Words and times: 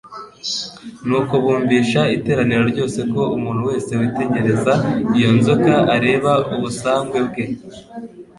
Nuko 1.07 1.33
bumvisha 1.43 2.01
iteraniro 2.15 2.63
ryose 2.71 2.99
ko 3.13 3.21
umuntu 3.37 3.61
wese 3.69 3.91
witegereza 3.99 4.73
iyo 5.17 5.29
nzoka, 5.37 5.73
areba 5.95 6.33
ubusagwe 6.55 7.19
bwe. 7.27 7.43